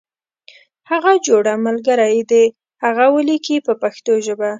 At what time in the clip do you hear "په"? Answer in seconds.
3.67-3.73